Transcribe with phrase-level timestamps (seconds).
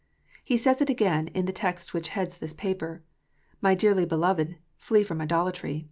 [0.43, 3.03] He says again, in the text which heads this paper,
[3.61, 5.79] "My dearly beloved, flee from idolatry."